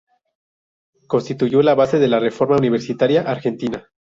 [1.05, 3.87] Constituyó la base de la reforma universitaria argentina.